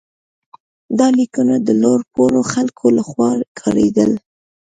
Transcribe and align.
دا 0.99 1.07
لیکونه 1.17 1.55
د 1.59 1.69
لوړ 1.81 1.99
پوړو 2.13 2.41
خلکو 2.53 2.85
لخوا 2.97 3.31
کارېدل. 3.59 4.11